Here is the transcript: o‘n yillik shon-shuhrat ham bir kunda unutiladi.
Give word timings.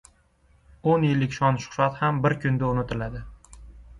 o‘n 0.93 1.05
yillik 1.07 1.35
shon-shuhrat 1.35 2.01
ham 2.01 2.21
bir 2.25 2.37
kunda 2.45 2.69
unutiladi. 2.77 3.21